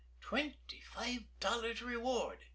[0.19, 2.39] "Twenty five dollars reward!"